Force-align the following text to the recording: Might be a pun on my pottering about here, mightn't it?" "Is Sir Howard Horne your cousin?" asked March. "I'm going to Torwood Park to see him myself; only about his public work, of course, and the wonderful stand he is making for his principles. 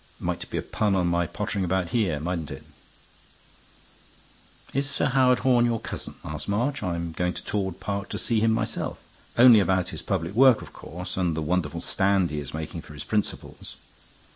Might 0.19 0.49
be 0.49 0.57
a 0.57 0.63
pun 0.63 0.95
on 0.95 1.05
my 1.05 1.27
pottering 1.27 1.63
about 1.63 1.89
here, 1.89 2.19
mightn't 2.19 2.49
it?" 2.49 2.63
"Is 4.73 4.89
Sir 4.89 5.05
Howard 5.05 5.37
Horne 5.41 5.65
your 5.67 5.79
cousin?" 5.79 6.15
asked 6.25 6.49
March. 6.49 6.81
"I'm 6.81 7.11
going 7.11 7.33
to 7.33 7.43
Torwood 7.43 7.79
Park 7.79 8.09
to 8.09 8.17
see 8.17 8.39
him 8.39 8.51
myself; 8.51 8.97
only 9.37 9.59
about 9.59 9.89
his 9.89 10.01
public 10.01 10.33
work, 10.33 10.63
of 10.63 10.73
course, 10.73 11.17
and 11.17 11.37
the 11.37 11.43
wonderful 11.43 11.81
stand 11.81 12.31
he 12.31 12.39
is 12.39 12.51
making 12.51 12.81
for 12.81 12.93
his 12.95 13.03
principles. 13.03 13.75